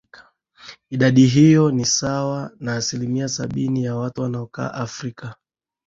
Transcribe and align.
idadi 0.89 1.25
hiyo 1.27 1.71
ni 1.71 1.85
sawa 1.85 2.51
na 2.59 2.75
asilimia 2.75 3.27
sabini 3.27 3.83
ya 3.83 3.95
watu 3.95 4.21
wanaokaa 4.21 4.73
afrika 4.73 5.35